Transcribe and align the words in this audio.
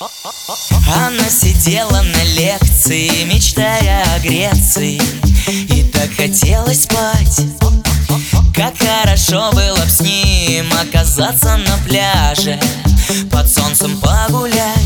Она 0.00 1.28
сидела 1.28 2.02
на 2.02 2.24
лекции, 2.24 3.24
мечтая 3.24 4.04
о 4.14 4.20
Греции. 4.20 5.00
И 5.48 5.82
так 5.90 6.10
хотелось 6.14 6.84
спать. 6.84 7.40
Как 8.54 8.74
хорошо 8.78 9.50
было 9.52 9.76
б 9.76 9.88
с 9.88 10.00
ним 10.00 10.66
оказаться 10.72 11.56
на 11.56 11.76
пляже 11.86 12.58
Под 13.30 13.48
солнцем 13.48 14.00
погулять 14.00 14.77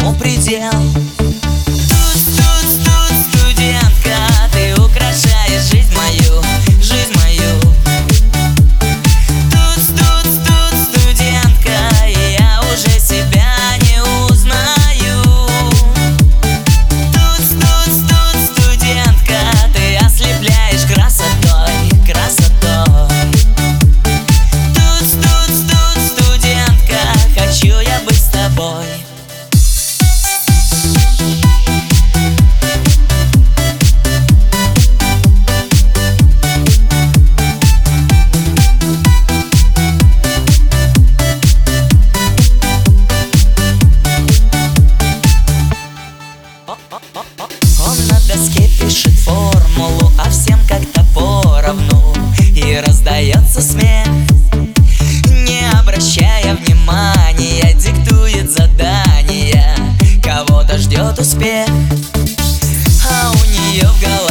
всему 0.00 0.14
предел 0.14 1.39
Он 46.90 48.06
на 48.08 48.20
доске 48.26 48.68
пишет 48.80 49.12
формулу, 49.20 50.12
а 50.18 50.30
всем 50.30 50.58
как-то 50.68 51.04
поровну. 51.14 52.14
И 52.54 52.82
раздается 52.86 53.60
смех, 53.60 54.06
не 55.24 55.68
обращая 55.78 56.54
внимания 56.56 57.72
Диктует 57.74 58.50
задания, 58.50 59.74
кого-то 60.22 60.78
ждет 60.78 61.18
успех 61.18 61.68
А 63.10 63.30
у 63.30 63.44
нее 63.46 63.88
в 63.88 64.00
голове 64.00 64.29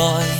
boy. 0.00 0.39